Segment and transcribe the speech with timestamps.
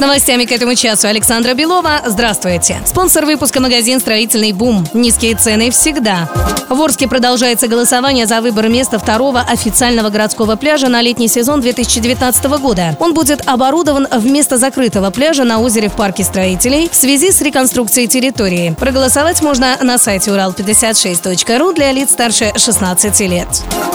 [0.00, 2.00] Новостями к этому часу Александра Белова.
[2.06, 2.80] Здравствуйте.
[2.86, 4.86] Спонсор выпуска магазин «Строительный бум».
[4.94, 6.26] Низкие цены всегда.
[6.70, 12.44] В Орске продолжается голосование за выбор места второго официального городского пляжа на летний сезон 2019
[12.62, 12.96] года.
[12.98, 18.06] Он будет оборудован вместо закрытого пляжа на озере в парке строителей в связи с реконструкцией
[18.06, 18.74] территории.
[18.78, 23.48] Проголосовать можно на сайте урал56.ру для лиц старше 16 лет.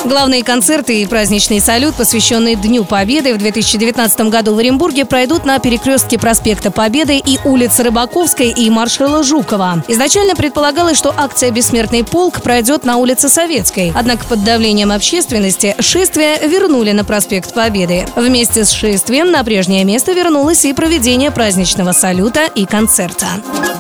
[0.04, 5.58] Главные концерты и праздничный салют, посвященные Дню Победы в 2019 году в Оренбурге, пройдут на
[5.58, 9.82] перекрестке проспекта Победы и улицы Рыбаковской и маршала Жукова.
[9.88, 13.94] Изначально предполагалось, что акция «Бессмертный полк» пройдет на улице Советской.
[13.96, 18.06] Однако под давлением общественности шествие вернули на проспект Победы.
[18.16, 23.28] Вместе с шествием на прежнее место вернулось и проведение праздничного салюта и концерта.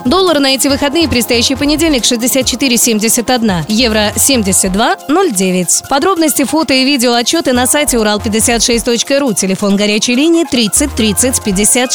[0.06, 5.88] Доллар на эти выходные предстоящий понедельник 64,71, евро 72,09.
[5.90, 11.42] Подробности, фото и видео отчеты на сайте урал56.ру, телефон горячей линии 30 30